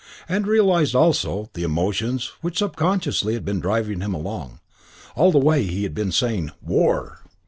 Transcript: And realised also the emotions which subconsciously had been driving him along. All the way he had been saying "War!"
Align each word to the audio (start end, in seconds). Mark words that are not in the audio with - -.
And 0.27 0.47
realised 0.47 0.95
also 0.95 1.51
the 1.53 1.61
emotions 1.61 2.31
which 2.41 2.57
subconsciously 2.57 3.35
had 3.35 3.45
been 3.45 3.59
driving 3.59 4.01
him 4.01 4.15
along. 4.15 4.59
All 5.15 5.31
the 5.31 5.37
way 5.37 5.63
he 5.65 5.83
had 5.83 5.93
been 5.93 6.11
saying 6.11 6.49
"War!" 6.59 7.19